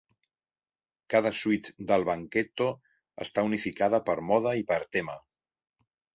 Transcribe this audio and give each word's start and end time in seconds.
Cada 1.13 1.31
suite 1.39 1.85
del 1.91 2.05
"Banchetto" 2.07 2.71
està 3.27 3.45
unificada 3.51 4.01
per 4.09 4.19
mode 4.33 4.57
i 4.63 4.67
per 4.73 4.81
tema. 4.99 5.21